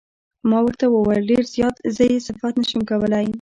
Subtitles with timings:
[0.49, 3.25] ما ورته وویل: ډېر زیات، زه یې صفت نه شم کولای.